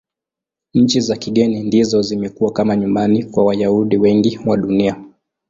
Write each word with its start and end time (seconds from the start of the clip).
Nchi 0.73 1.01
za 1.01 1.15
kigeni 1.15 1.63
ndizo 1.63 2.01
zimekuwa 2.01 2.53
kama 2.53 2.75
nyumbani 2.75 3.23
kwa 3.23 3.45
Wayahudi 3.45 3.97
wengi 3.97 4.39
wa 4.45 4.57
Dunia. 4.57 5.03